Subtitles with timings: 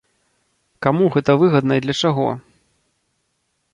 [0.85, 2.27] Каму гэта выгадна і для чаго?